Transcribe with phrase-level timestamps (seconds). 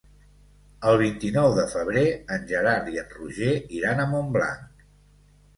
[0.91, 2.05] El vint-i-nou de febrer
[2.37, 4.85] en Gerard i en Roger iran a Montblanc.